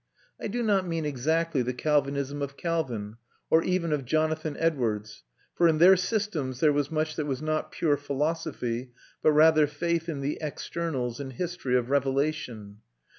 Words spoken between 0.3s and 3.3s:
I do not mean exactly the Calvinism of Calvin,